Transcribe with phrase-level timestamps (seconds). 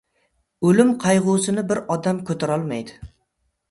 [0.69, 3.03] O‘lim qayg‘usini bir odam ko‘tarolmaydi.